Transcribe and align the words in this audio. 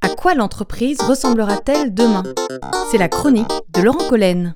À 0.00 0.08
quoi 0.16 0.34
l'entreprise 0.34 1.00
ressemblera-t-elle 1.00 1.92
demain? 1.92 2.22
C'est 2.90 2.98
la 2.98 3.08
chronique 3.08 3.50
de 3.74 3.82
Laurent 3.82 4.08
Collen. 4.08 4.54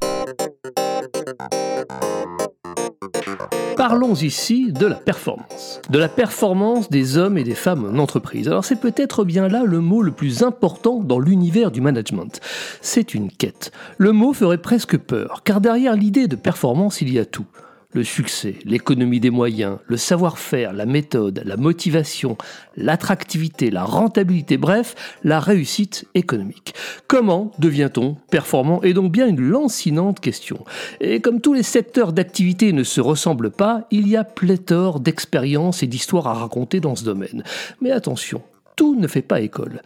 Parlons 3.76 4.14
ici 4.14 4.72
de 4.72 4.86
la 4.86 4.94
performance. 4.94 5.80
De 5.90 5.98
la 5.98 6.08
performance 6.08 6.88
des 6.90 7.16
hommes 7.18 7.38
et 7.38 7.44
des 7.44 7.54
femmes 7.54 7.84
en 7.92 7.98
entreprise. 7.98 8.48
Alors 8.48 8.64
c'est 8.64 8.80
peut-être 8.80 9.24
bien 9.24 9.48
là 9.48 9.64
le 9.64 9.80
mot 9.80 10.02
le 10.02 10.12
plus 10.12 10.42
important 10.42 11.00
dans 11.00 11.18
l'univers 11.18 11.70
du 11.70 11.80
management. 11.80 12.40
C'est 12.80 13.14
une 13.14 13.30
quête. 13.30 13.72
Le 13.98 14.12
mot 14.12 14.32
ferait 14.32 14.58
presque 14.58 14.96
peur, 14.96 15.42
car 15.44 15.60
derrière 15.60 15.94
l'idée 15.94 16.28
de 16.28 16.36
performance, 16.36 17.00
il 17.00 17.12
y 17.12 17.18
a 17.18 17.24
tout 17.24 17.46
le 17.92 18.04
succès, 18.04 18.56
l'économie 18.64 19.20
des 19.20 19.30
moyens, 19.30 19.78
le 19.86 19.96
savoir-faire, 19.96 20.72
la 20.72 20.86
méthode, 20.86 21.42
la 21.44 21.56
motivation, 21.56 22.36
l'attractivité, 22.76 23.70
la 23.70 23.84
rentabilité, 23.84 24.56
bref, 24.58 24.94
la 25.24 25.40
réussite 25.40 26.06
économique. 26.14 26.74
Comment 27.06 27.52
devient-on 27.58 28.16
performant 28.30 28.82
est 28.82 28.92
donc 28.92 29.12
bien 29.12 29.26
une 29.26 29.40
lancinante 29.40 30.20
question. 30.20 30.64
Et 31.00 31.20
comme 31.20 31.40
tous 31.40 31.54
les 31.54 31.62
secteurs 31.62 32.12
d'activité 32.12 32.72
ne 32.72 32.82
se 32.82 33.00
ressemblent 33.00 33.50
pas, 33.50 33.86
il 33.90 34.08
y 34.08 34.16
a 34.16 34.24
pléthore 34.24 35.00
d'expériences 35.00 35.82
et 35.82 35.86
d'histoires 35.86 36.26
à 36.26 36.34
raconter 36.34 36.80
dans 36.80 36.96
ce 36.96 37.04
domaine. 37.04 37.44
Mais 37.80 37.90
attention, 37.90 38.42
tout 38.76 38.94
ne 38.94 39.06
fait 39.06 39.22
pas 39.22 39.40
école. 39.40 39.80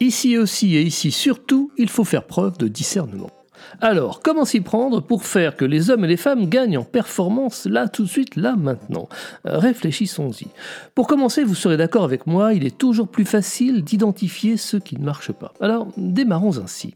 Ici 0.00 0.36
aussi 0.36 0.76
et 0.76 0.82
ici 0.82 1.12
surtout, 1.12 1.70
il 1.78 1.88
faut 1.88 2.04
faire 2.04 2.24
preuve 2.24 2.58
de 2.58 2.66
discernement. 2.66 3.30
Alors, 3.80 4.20
comment 4.22 4.44
s'y 4.44 4.60
prendre 4.60 5.00
pour 5.00 5.24
faire 5.24 5.56
que 5.56 5.64
les 5.64 5.90
hommes 5.90 6.04
et 6.04 6.08
les 6.08 6.16
femmes 6.16 6.48
gagnent 6.48 6.78
en 6.78 6.84
performance 6.84 7.66
là, 7.66 7.88
tout 7.88 8.04
de 8.04 8.08
suite, 8.08 8.36
là, 8.36 8.54
maintenant? 8.56 9.08
Réfléchissons-y. 9.44 10.48
Pour 10.94 11.06
commencer, 11.06 11.44
vous 11.44 11.54
serez 11.54 11.76
d'accord 11.76 12.04
avec 12.04 12.26
moi, 12.26 12.54
il 12.54 12.66
est 12.66 12.76
toujours 12.76 13.08
plus 13.08 13.24
facile 13.24 13.82
d'identifier 13.82 14.56
ceux 14.56 14.78
qui 14.78 14.96
ne 14.96 15.04
marchent 15.04 15.32
pas. 15.32 15.52
Alors, 15.60 15.88
démarrons 15.96 16.58
ainsi. 16.58 16.94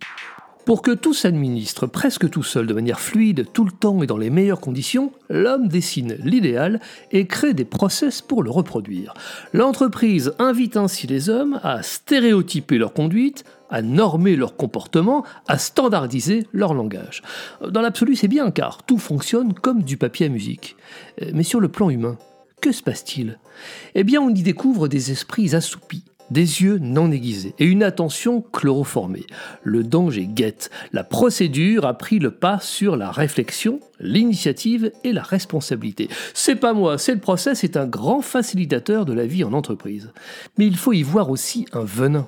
Pour 0.67 0.83
que 0.83 0.91
tout 0.91 1.15
s'administre 1.15 1.87
presque 1.87 2.29
tout 2.29 2.43
seul 2.43 2.67
de 2.67 2.75
manière 2.75 2.99
fluide, 2.99 3.47
tout 3.53 3.65
le 3.65 3.71
temps 3.71 4.03
et 4.03 4.09
dans 4.09 4.17
les 4.17 4.31
meilleures 4.31 4.61
conditions, 4.61 5.13
l'homme 5.31 5.69
dessine 5.69 6.17
l'idéal 6.25 6.81
et 7.13 7.29
crée 7.29 7.55
des 7.55 7.65
process 7.65 8.21
pour 8.21 8.43
le 8.43 8.51
reproduire. 8.51 9.15
L'entreprise 9.53 10.33
invite 10.41 10.77
ainsi 10.77 11.07
les 11.07 11.31
hommes 11.31 11.61
à 11.63 11.85
stéréotyper 11.85 12.79
leur 12.79 12.93
conduite, 12.93 13.45
à 13.71 13.81
normer 13.81 14.35
leur 14.35 14.57
comportement, 14.57 15.25
à 15.47 15.57
standardiser 15.57 16.49
leur 16.53 16.75
langage. 16.75 17.23
Dans 17.65 17.81
l'absolu, 17.81 18.17
c'est 18.17 18.27
bien 18.27 18.51
car 18.51 18.83
tout 18.83 18.99
fonctionne 18.99 19.55
comme 19.55 19.85
du 19.85 19.97
papier 19.97 20.27
à 20.27 20.31
musique. 20.31 20.75
Mais 21.33 21.45
sur 21.45 21.61
le 21.61 21.69
plan 21.69 21.91
humain, 21.91 22.19
que 22.61 22.73
se 22.73 22.83
passe-t-il? 22.83 23.39
Eh 23.95 24.03
bien, 24.03 24.21
on 24.21 24.31
y 24.31 24.43
découvre 24.43 24.89
des 24.89 25.13
esprits 25.13 25.55
assoupis, 25.55 26.03
des 26.31 26.63
yeux 26.63 26.79
non 26.79 27.11
aiguisés 27.11 27.55
et 27.59 27.65
une 27.65 27.83
attention 27.83 28.43
chloroformée. 28.53 29.27
Le 29.63 29.85
danger 29.85 30.27
guette. 30.27 30.71
La 30.93 31.05
procédure 31.05 31.87
a 31.87 31.95
pris 31.95 32.19
le 32.19 32.31
pas 32.31 32.59
sur 32.61 32.97
la 32.97 33.11
réflexion, 33.11 33.81
l'initiative 34.01 34.93
et 35.05 35.13
la 35.13 35.23
responsabilité. 35.23 36.09
C'est 36.35 36.57
pas 36.57 36.73
moi, 36.73 36.99
c'est 36.99 37.15
le 37.15 37.21
process, 37.21 37.61
c'est 37.61 37.77
un 37.77 37.87
grand 37.87 38.21
facilitateur 38.21 39.05
de 39.05 39.13
la 39.13 39.27
vie 39.27 39.45
en 39.45 39.53
entreprise. 39.53 40.11
Mais 40.59 40.67
il 40.67 40.77
faut 40.77 40.93
y 40.93 41.03
voir 41.03 41.31
aussi 41.31 41.67
un 41.73 41.85
venin. 41.85 42.27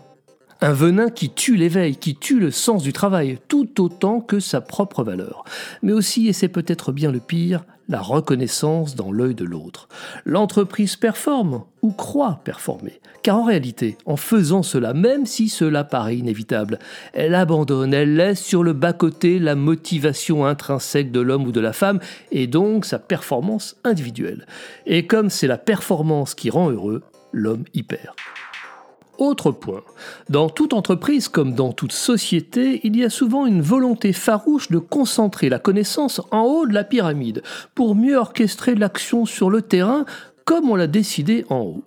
Un 0.61 0.73
venin 0.73 1.09
qui 1.09 1.31
tue 1.31 1.55
l'éveil, 1.57 1.95
qui 1.95 2.17
tue 2.17 2.41
le 2.41 2.51
sens 2.51 2.83
du 2.83 2.93
travail, 2.93 3.39
tout 3.47 3.81
autant 3.81 4.21
que 4.21 4.41
sa 4.41 4.61
propre 4.61 5.05
valeur. 5.05 5.45
Mais 5.83 5.93
aussi, 5.93 6.27
et 6.27 6.33
c'est 6.33 6.49
peut-être 6.49 6.91
bien 6.91 7.13
le 7.13 7.21
pire, 7.21 7.65
la 7.89 8.01
reconnaissance 8.01 8.97
dans 8.97 9.13
l'œil 9.13 9.37
de 9.37 9.45
l'autre. 9.45 9.89
L'entreprise 10.25 10.97
performe 10.97 11.63
ou 11.83 11.93
croit 11.93 12.41
performer. 12.43 13.01
Car 13.23 13.37
en 13.37 13.45
réalité, 13.45 13.97
en 14.05 14.17
faisant 14.17 14.65
cela, 14.65 14.95
même 14.95 15.27
si 15.27 15.49
cela 15.49 15.85
paraît 15.85 16.17
inévitable, 16.17 16.81
elle 17.13 17.37
abandonne, 17.37 17.95
elle 17.95 18.17
laisse 18.17 18.43
sur 18.43 18.65
le 18.65 18.73
bas-côté 18.73 19.39
la 19.39 19.55
motivation 19.55 20.45
intrinsèque 20.45 21.13
de 21.13 21.21
l'homme 21.21 21.47
ou 21.47 21.53
de 21.53 21.61
la 21.61 21.73
femme 21.73 22.01
et 22.33 22.49
donc 22.49 22.85
sa 22.85 22.99
performance 22.99 23.77
individuelle. 23.85 24.45
Et 24.87 25.07
comme 25.07 25.31
c'est 25.31 25.47
la 25.47 25.59
performance 25.59 26.35
qui 26.35 26.51
rend 26.51 26.69
heureux, 26.69 27.05
l'homme 27.33 27.65
y 27.75 27.85
perd. 27.85 28.15
Autre 29.19 29.51
point, 29.51 29.83
dans 30.29 30.49
toute 30.49 30.73
entreprise 30.73 31.27
comme 31.27 31.53
dans 31.53 31.73
toute 31.73 31.91
société, 31.91 32.81
il 32.85 32.97
y 32.97 33.05
a 33.05 33.11
souvent 33.11 33.47
une 33.47 33.61
volonté 33.61 34.13
farouche 34.13 34.71
de 34.71 34.79
concentrer 34.79 35.49
la 35.49 35.59
connaissance 35.59 36.21
en 36.31 36.43
haut 36.43 36.67
de 36.69 36.73
la 36.73 36.85
pyramide 36.85 37.43
pour 37.75 37.97
mieux 37.97 38.17
orchestrer 38.17 38.77
l'action 38.77 39.27
sur 39.27 39.51
le 39.51 39.61
terrain 39.63 40.05
comme 40.45 40.71
on 40.71 40.77
l'a 40.77 40.87
décidé 40.87 41.45
en 41.51 41.63
haut. 41.63 41.85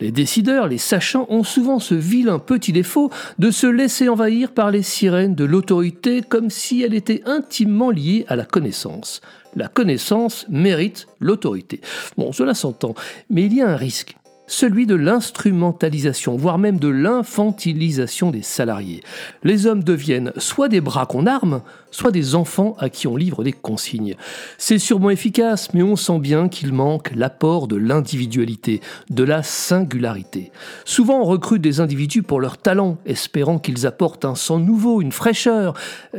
Les 0.00 0.12
décideurs, 0.12 0.68
les 0.68 0.76
sachants, 0.76 1.24
ont 1.30 1.44
souvent 1.44 1.78
ce 1.78 1.94
vilain 1.94 2.38
petit 2.38 2.72
défaut 2.72 3.10
de 3.38 3.50
se 3.50 3.66
laisser 3.66 4.10
envahir 4.10 4.52
par 4.52 4.70
les 4.70 4.82
sirènes 4.82 5.34
de 5.34 5.46
l'autorité 5.46 6.20
comme 6.20 6.50
si 6.50 6.82
elle 6.82 6.92
était 6.92 7.22
intimement 7.24 7.90
liée 7.90 8.26
à 8.28 8.36
la 8.36 8.44
connaissance. 8.44 9.22
La 9.54 9.68
connaissance 9.68 10.44
mérite 10.50 11.06
l'autorité. 11.20 11.80
Bon, 12.18 12.32
cela 12.32 12.52
s'entend, 12.52 12.94
mais 13.30 13.46
il 13.46 13.54
y 13.54 13.62
a 13.62 13.70
un 13.70 13.76
risque 13.76 14.14
celui 14.46 14.86
de 14.86 14.94
l'instrumentalisation, 14.94 16.36
voire 16.36 16.58
même 16.58 16.78
de 16.78 16.88
l'infantilisation 16.88 18.30
des 18.30 18.42
salariés. 18.42 19.02
Les 19.42 19.66
hommes 19.66 19.84
deviennent 19.84 20.32
soit 20.36 20.68
des 20.68 20.80
bras 20.80 21.06
qu'on 21.06 21.26
arme, 21.26 21.62
soit 21.90 22.10
des 22.10 22.34
enfants 22.34 22.76
à 22.78 22.88
qui 22.90 23.06
on 23.06 23.16
livre 23.16 23.42
des 23.42 23.52
consignes. 23.52 24.16
C'est 24.58 24.78
sûrement 24.78 25.10
efficace, 25.10 25.72
mais 25.74 25.82
on 25.82 25.96
sent 25.96 26.18
bien 26.18 26.48
qu'il 26.48 26.72
manque 26.72 27.12
l'apport 27.14 27.68
de 27.68 27.76
l'individualité, 27.76 28.80
de 29.10 29.24
la 29.24 29.42
singularité. 29.42 30.52
Souvent 30.84 31.20
on 31.20 31.24
recrute 31.24 31.62
des 31.62 31.80
individus 31.80 32.22
pour 32.22 32.40
leur 32.40 32.58
talent, 32.58 32.98
espérant 33.06 33.58
qu'ils 33.58 33.86
apportent 33.86 34.24
un 34.24 34.34
sang 34.34 34.58
nouveau, 34.58 35.00
une 35.00 35.12
fraîcheur, 35.12 35.74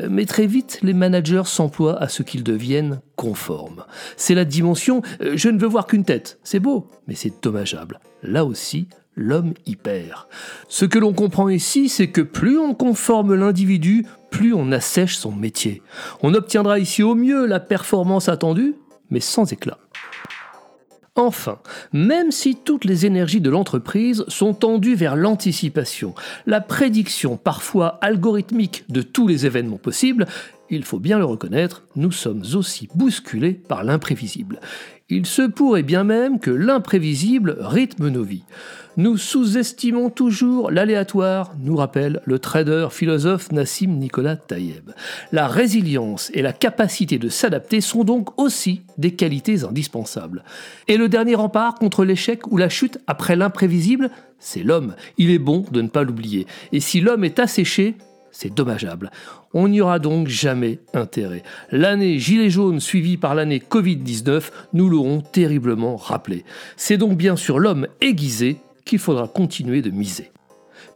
mais 0.10 0.26
très 0.26 0.48
vite 0.48 0.80
les 0.82 0.94
managers 0.94 1.44
s'emploient 1.46 2.02
à 2.02 2.08
ce 2.08 2.24
qu'ils 2.24 2.44
deviennent 2.44 3.02
conformes. 3.16 3.84
C'est 4.16 4.36
la 4.36 4.46
dimension 4.46 5.02
euh, 5.22 5.34
je 5.36 5.50
ne 5.50 5.60
veux 5.60 5.68
voir 5.68 5.88
qu'une 5.88 6.06
tête. 6.06 6.40
C'est 6.44 6.60
beau, 6.60 6.88
mais 7.08 7.16
c'est 7.16 7.34
dommageable 7.44 8.00
là 8.28 8.46
aussi, 8.46 8.88
l'homme 9.16 9.54
y 9.66 9.76
perd. 9.76 10.28
Ce 10.70 10.86
que 10.86 11.00
l'on 11.00 11.14
comprend 11.14 11.50
ici, 11.50 11.90
c'est 11.90 12.10
que 12.10 12.22
plus 12.22 12.58
on 12.58 12.74
conforme 12.74 13.34
l'individu, 13.34 14.06
plus 14.30 14.54
on 14.54 14.72
assèche 14.72 15.18
son 15.18 15.32
métier. 15.32 15.82
On 16.22 16.34
obtiendra 16.34 16.80
ici 16.80 17.04
au 17.04 17.16
mieux 17.16 17.46
la 17.46 17.60
performance 17.60 18.30
attendue, 18.30 18.76
mais 19.10 19.20
sans 19.20 19.52
éclat. 19.52 19.80
Enfin, 21.16 21.58
même 21.94 22.32
si 22.32 22.56
toutes 22.56 22.86
les 22.86 23.08
énergies 23.08 23.42
de 23.42 23.50
l'entreprise 23.50 24.24
sont 24.28 24.54
tendues 24.54 24.94
vers 24.94 25.16
l'anticipation, 25.16 26.14
la 26.46 26.62
prédiction 26.62 27.38
parfois 27.38 27.98
algorithmique 28.02 28.86
de 28.90 29.02
tous 29.02 29.28
les 29.28 29.48
événements 29.48 29.80
possibles, 29.80 30.28
il 30.70 30.84
faut 30.84 31.00
bien 31.00 31.18
le 31.18 31.26
reconnaître, 31.26 31.84
nous 31.96 32.12
sommes 32.12 32.44
aussi 32.54 32.88
bousculés 32.94 33.54
par 33.54 33.84
l'imprévisible. 33.84 34.60
Il 35.10 35.26
se 35.26 35.44
pourrait 35.44 35.84
bien 35.84 36.04
même 36.04 36.38
que 36.38 36.52
l'imprévisible 36.52 37.56
rythme 37.62 38.10
nos 38.10 38.24
vies. 38.24 38.44
Nous 38.98 39.16
sous-estimons 39.16 40.10
toujours 40.10 40.70
l'aléatoire, 40.70 41.54
nous 41.62 41.78
rappelle 41.78 42.20
le 42.26 42.40
trader 42.40 42.88
philosophe 42.92 43.52
Nassim 43.54 43.92
Nicolas 44.00 44.36
Tayeb. 44.36 44.92
La 45.32 45.48
résilience 45.48 46.30
et 46.34 46.42
la 46.42 46.52
capacité 46.52 47.20
de 47.20 47.30
s'adapter 47.30 47.80
sont 47.80 48.04
donc 48.04 48.38
aussi 48.38 48.82
des 48.98 49.12
qualités 49.12 49.64
indispensables. 49.64 50.44
Et 50.90 50.98
le 50.98 51.08
dernier 51.08 51.36
rempart 51.36 51.76
contre 51.76 52.04
l'échec 52.04 52.52
ou 52.52 52.58
la 52.58 52.68
chute 52.68 53.00
après 53.08 53.38
l'imprévisible, 53.38 54.10
c'est 54.40 54.64
l'homme. 54.64 54.96
Il 55.18 55.32
est 55.32 55.40
bon 55.40 55.64
de 55.72 55.82
ne 55.82 55.88
pas 55.88 56.04
l'oublier. 56.04 56.48
Et 56.74 56.82
si 56.82 57.00
l'homme 57.00 57.24
est 57.24 57.40
asséché, 57.40 57.96
c'est 58.38 58.54
dommageable. 58.54 59.10
On 59.56 59.68
n'y 59.68 59.82
aura 59.82 59.98
donc 59.98 60.28
jamais 60.28 60.78
intérêt. 60.94 61.42
L'année 61.72 62.20
Gilet 62.20 62.52
jaune 62.52 62.80
suivie 62.80 63.18
par 63.18 63.34
l'année 63.34 63.58
Covid-19 63.58 64.52
nous 64.74 64.90
l'auront 64.90 65.22
terriblement 65.22 65.96
rappelé. 65.96 66.46
C'est 66.76 66.98
donc 66.98 67.18
bien 67.18 67.36
sur 67.36 67.58
l'homme 67.58 67.88
aiguisé 68.00 68.58
qu'il 68.86 69.00
faudra 69.00 69.28
continuer 69.28 69.82
de 69.82 69.90
miser. 69.90 70.32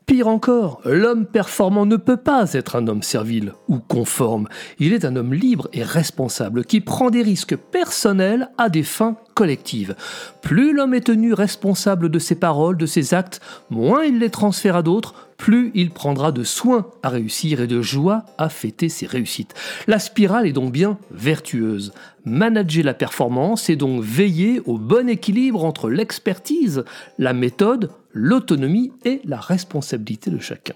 Pire 0.06 0.28
encore, 0.28 0.82
l'homme 0.84 1.26
performant 1.26 1.86
ne 1.86 1.96
peut 1.96 2.18
pas 2.18 2.54
être 2.54 2.76
un 2.76 2.88
homme 2.88 3.04
servile 3.04 3.54
ou 3.70 3.80
conforme. 3.80 4.48
Il 4.80 4.94
est 4.94 5.06
un 5.06 5.16
homme 5.16 5.34
libre 5.34 5.70
et 5.74 5.84
responsable 5.84 6.66
qui 6.66 6.82
prend 6.82 7.10
des 7.10 7.22
risques 7.22 7.56
personnels 7.56 8.50
à 8.58 8.70
des 8.70 8.84
fins 8.84 9.16
collectives. 9.36 9.96
Plus 10.42 10.74
l'homme 10.74 10.94
est 10.94 11.06
tenu 11.06 11.34
responsable 11.34 12.10
de 12.10 12.20
ses 12.20 12.36
paroles, 12.36 12.78
de 12.78 12.86
ses 12.86 13.14
actes, 13.14 13.40
moins 13.70 14.04
il 14.04 14.20
les 14.20 14.30
transfère 14.30 14.76
à 14.76 14.82
d'autres, 14.82 15.14
plus 15.38 15.72
il 15.74 15.92
prendra 15.92 16.32
de 16.32 16.44
soins 16.44 16.88
à 17.04 17.10
réussir 17.10 17.62
et 17.62 17.68
de 17.68 17.82
joie 17.82 18.26
à 18.38 18.50
fêter 18.50 18.90
ses 18.90 19.08
réussites. 19.08 19.56
La 19.88 19.98
spirale 19.98 20.46
est 20.46 20.54
donc 20.54 20.72
bien 20.72 20.98
vertueuse. 21.10 21.94
Manager 22.26 22.84
la 22.84 22.94
performance 22.94 23.70
et 23.70 23.76
donc 23.76 24.04
veiller 24.04 24.62
au 24.66 24.78
bon 24.78 25.10
équilibre 25.10 25.64
entre 25.66 25.90
l'expertise, 25.90 26.84
la 27.18 27.34
méthode, 27.34 27.90
l'autonomie 28.14 28.92
et 29.06 29.22
la 29.26 29.40
responsabilité 29.40 30.32
de 30.32 30.40
chacun. 30.40 30.76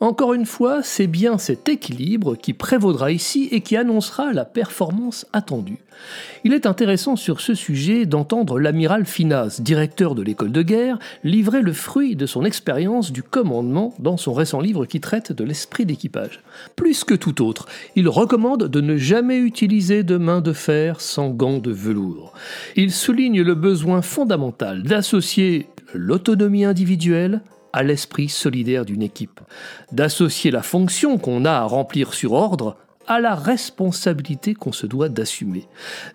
Encore 0.00 0.34
une 0.34 0.44
fois, 0.44 0.82
c'est 0.82 1.06
bien 1.06 1.38
cet 1.38 1.66
équilibre 1.68 2.36
qui 2.36 2.52
prévaudra 2.52 3.10
ici 3.10 3.48
et 3.52 3.62
qui 3.62 3.74
annoncera 3.74 4.32
la 4.32 4.44
performance 4.44 5.24
attendue. 5.32 5.78
Il 6.44 6.52
est 6.52 6.66
intéressant 6.66 7.16
sur 7.16 7.40
ce 7.40 7.54
sujet 7.54 8.04
d'entendre 8.04 8.58
l'amiral 8.58 9.06
Finas, 9.06 9.60
directeur 9.62 10.14
de 10.14 10.22
l'école 10.22 10.52
de 10.52 10.60
guerre, 10.60 10.98
livrer 11.22 11.62
le 11.62 11.72
fruit 11.72 12.16
de 12.16 12.26
son 12.26 12.44
expérience 12.44 13.12
du 13.12 13.22
commandement 13.22 13.94
dans 13.98 14.16
son 14.16 14.34
récent 14.34 14.60
livre 14.60 14.84
qui 14.84 15.00
traite 15.00 15.32
de 15.32 15.44
l'esprit 15.44 15.86
d'équipage. 15.86 16.42
Plus 16.76 17.04
que 17.04 17.14
tout 17.14 17.42
autre, 17.42 17.66
il 17.96 18.08
recommande 18.08 18.64
de 18.64 18.80
ne 18.82 18.96
jamais 18.96 19.38
utiliser 19.38 20.02
de 20.02 20.18
main 20.18 20.40
de 20.42 20.52
fer 20.52 21.00
sans 21.00 21.30
gants 21.30 21.60
de 21.60 21.72
velours. 21.72 22.34
Il 22.76 22.92
souligne 22.92 23.40
le 23.40 23.54
besoin 23.54 24.02
fondamental 24.02 24.82
d'associer 24.82 25.68
l'autonomie 25.94 26.64
individuelle 26.64 27.40
à 27.72 27.82
l'esprit 27.82 28.28
solidaire 28.28 28.84
d'une 28.84 29.02
équipe, 29.02 29.40
d'associer 29.90 30.50
la 30.50 30.62
fonction 30.62 31.18
qu'on 31.18 31.44
a 31.44 31.52
à 31.52 31.64
remplir 31.64 32.14
sur 32.14 32.32
ordre 32.32 32.76
à 33.06 33.20
la 33.20 33.34
responsabilité 33.34 34.54
qu'on 34.54 34.72
se 34.72 34.86
doit 34.86 35.08
d'assumer, 35.08 35.66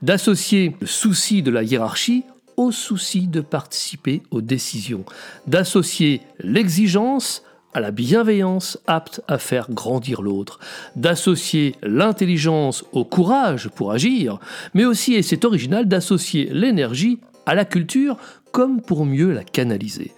d'associer 0.01 0.75
le 0.79 0.87
souci 0.87 1.41
de 1.41 1.51
la 1.51 1.63
hiérarchie 1.63 2.23
au 2.57 2.71
souci 2.71 3.27
de 3.27 3.41
participer 3.41 4.21
aux 4.31 4.41
décisions, 4.41 5.05
d'associer 5.47 6.21
l'exigence 6.39 7.43
à 7.73 7.79
la 7.79 7.91
bienveillance 7.91 8.79
apte 8.87 9.21
à 9.27 9.37
faire 9.37 9.69
grandir 9.69 10.21
l'autre, 10.21 10.59
d'associer 10.95 11.75
l'intelligence 11.83 12.83
au 12.91 13.05
courage 13.05 13.69
pour 13.69 13.91
agir, 13.91 14.39
mais 14.73 14.85
aussi, 14.85 15.13
et 15.13 15.21
c'est 15.21 15.45
original, 15.45 15.87
d'associer 15.87 16.49
l'énergie 16.51 17.19
à 17.45 17.55
la 17.55 17.65
culture 17.65 18.17
comme 18.51 18.81
pour 18.81 19.05
mieux 19.05 19.31
la 19.31 19.43
canaliser. 19.43 20.11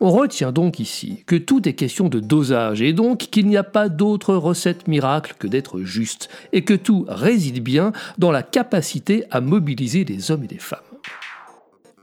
On 0.00 0.10
retient 0.10 0.52
donc 0.52 0.78
ici 0.78 1.24
que 1.26 1.36
tout 1.36 1.68
est 1.68 1.72
question 1.72 2.08
de 2.08 2.20
dosage 2.20 2.82
et 2.82 2.92
donc 2.92 3.18
qu'il 3.18 3.46
n'y 3.46 3.56
a 3.56 3.64
pas 3.64 3.88
d'autre 3.88 4.34
recette 4.34 4.86
miracle 4.88 5.34
que 5.38 5.48
d'être 5.48 5.80
juste 5.80 6.28
et 6.52 6.62
que 6.62 6.74
tout 6.74 7.04
réside 7.08 7.62
bien 7.62 7.92
dans 8.16 8.30
la 8.30 8.42
capacité 8.42 9.24
à 9.30 9.40
mobiliser 9.40 10.04
des 10.04 10.30
hommes 10.30 10.44
et 10.44 10.48
des 10.48 10.58
femmes. 10.58 10.87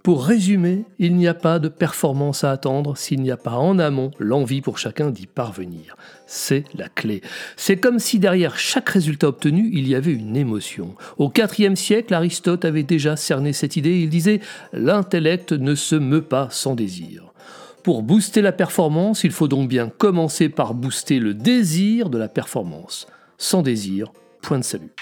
Pour 0.06 0.24
résumer, 0.24 0.86
il 1.00 1.16
n'y 1.16 1.28
a 1.28 1.34
pas 1.34 1.58
de 1.58 1.68
performance 1.68 2.44
à 2.44 2.52
attendre 2.52 2.96
s'il 2.96 3.24
n'y 3.24 3.32
a 3.32 3.38
pas 3.38 3.56
en 3.56 3.80
amont 3.80 4.12
l'envie 4.20 4.62
pour 4.62 4.78
chacun 4.78 5.10
d'y 5.10 5.26
parvenir. 5.26 5.98
C'est 6.28 6.64
la 6.76 6.90
clé. 6.90 7.22
C'est 7.58 7.78
comme 7.78 7.98
si 7.98 8.20
derrière 8.20 8.56
chaque 8.56 8.90
résultat 8.90 9.30
obtenu, 9.30 9.68
il 9.74 9.88
y 9.88 9.96
avait 9.96 10.14
une 10.14 10.38
émotion. 10.38 10.94
Au 11.18 11.34
IVe 11.36 11.74
siècle, 11.74 12.14
Aristote 12.14 12.66
avait 12.66 12.84
déjà 12.84 13.16
cerné 13.16 13.52
cette 13.52 13.78
idée. 13.78 13.98
Il 13.98 14.12
disait 14.12 14.42
L'intellect 14.74 15.54
ne 15.54 15.74
se 15.74 15.96
meut 15.96 16.22
pas 16.22 16.50
sans 16.52 16.76
désir. 16.76 17.34
Pour 17.82 18.04
booster 18.04 18.44
la 18.44 18.52
performance, 18.52 19.24
il 19.24 19.32
faut 19.32 19.48
donc 19.48 19.68
bien 19.68 19.90
commencer 19.90 20.50
par 20.50 20.76
booster 20.76 21.18
le 21.18 21.34
désir 21.34 22.12
de 22.12 22.20
la 22.20 22.30
performance. 22.30 23.08
Sans 23.40 23.64
désir, 23.64 24.12
point 24.44 24.60
de 24.60 24.64
salut. 24.64 24.94